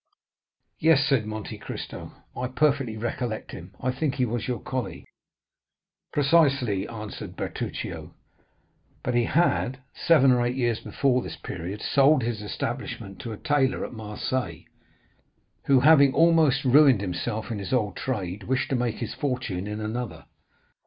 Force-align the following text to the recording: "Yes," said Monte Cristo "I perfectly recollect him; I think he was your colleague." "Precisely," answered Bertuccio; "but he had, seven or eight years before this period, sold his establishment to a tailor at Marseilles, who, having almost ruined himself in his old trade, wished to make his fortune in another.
"Yes," 0.79 1.05
said 1.05 1.27
Monte 1.27 1.59
Cristo 1.59 2.11
"I 2.35 2.47
perfectly 2.47 2.97
recollect 2.97 3.51
him; 3.51 3.75
I 3.79 3.91
think 3.91 4.15
he 4.15 4.25
was 4.25 4.47
your 4.47 4.59
colleague." 4.59 5.05
"Precisely," 6.11 6.87
answered 6.87 7.35
Bertuccio; 7.35 8.15
"but 9.03 9.13
he 9.13 9.25
had, 9.25 9.77
seven 9.93 10.31
or 10.31 10.43
eight 10.43 10.55
years 10.55 10.79
before 10.79 11.21
this 11.21 11.35
period, 11.35 11.83
sold 11.83 12.23
his 12.23 12.41
establishment 12.41 13.19
to 13.19 13.31
a 13.31 13.37
tailor 13.37 13.85
at 13.85 13.93
Marseilles, 13.93 14.65
who, 15.65 15.81
having 15.81 16.15
almost 16.15 16.65
ruined 16.65 17.01
himself 17.01 17.51
in 17.51 17.59
his 17.59 17.71
old 17.71 17.95
trade, 17.95 18.41
wished 18.45 18.71
to 18.71 18.75
make 18.75 18.95
his 18.95 19.13
fortune 19.13 19.67
in 19.67 19.79
another. 19.79 20.25